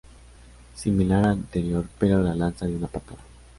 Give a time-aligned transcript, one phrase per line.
[0.73, 3.21] Similar al anterior pero la lanza de una patada.